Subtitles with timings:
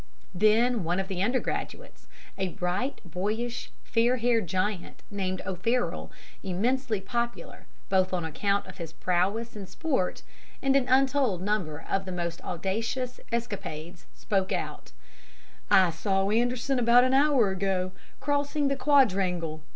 [0.33, 6.09] Then one of the undergraduates, a bright, boyish, fair haired giant, named O'Farroll,
[6.41, 10.23] immensely popular both on account of his prowess in sport
[10.59, 14.91] and an untold number of the most audacious escapades, spoke out:
[15.69, 19.61] "'I saw Anderson, about an hour ago, crossing the quadrangle.